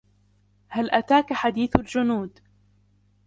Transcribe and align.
هل 0.67 0.91
أتاك 0.91 1.33
حديث 1.33 1.75
الجنود 1.75 2.39